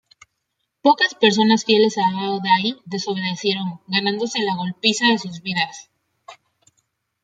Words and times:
Pocas 0.85 1.13
personas, 1.23 1.65
fieles 1.67 1.95
a 2.03 2.05
Bao 2.15 2.35
Dai, 2.45 2.67
desobedecieron 2.93 3.67
ganándose 3.95 4.39
la 4.41 4.55
golpiza 4.61 5.05
de 5.05 5.19
sus 5.19 5.37
vidas. 5.45 5.75